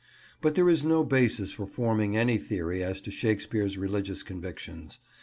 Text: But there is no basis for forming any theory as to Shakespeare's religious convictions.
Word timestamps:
But 0.41 0.55
there 0.55 0.67
is 0.67 0.83
no 0.83 1.03
basis 1.03 1.51
for 1.51 1.67
forming 1.67 2.17
any 2.17 2.39
theory 2.39 2.83
as 2.83 3.01
to 3.01 3.11
Shakespeare's 3.11 3.77
religious 3.77 4.23
convictions. 4.23 4.97